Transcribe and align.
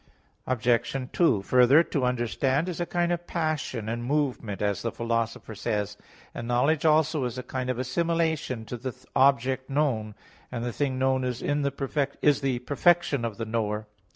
Obj. 0.47 1.09
2: 1.13 1.41
Further, 1.43 1.83
to 1.83 2.05
understand 2.05 2.67
is 2.67 2.79
a 2.79 2.87
kind 2.87 3.11
of 3.11 3.27
passion 3.27 3.87
and 3.87 4.03
movement, 4.03 4.59
as 4.59 4.81
the 4.81 4.91
Philosopher 4.91 5.53
says 5.53 5.93
(De 5.93 5.99
Anima 5.99 6.07
iii); 6.07 6.29
and 6.39 6.47
knowledge 6.47 6.85
also 6.87 7.23
is 7.25 7.37
a 7.37 7.43
kind 7.43 7.69
of 7.69 7.77
assimilation 7.77 8.65
to 8.65 8.77
the 8.77 8.95
object 9.15 9.69
known; 9.69 10.15
and 10.51 10.63
the 10.65 10.73
thing 10.73 10.97
known 10.97 11.23
is 11.23 11.39
the 11.41 12.59
perfection 12.65 13.23
of 13.23 13.37
the 13.37 13.45
knower. 13.45 13.85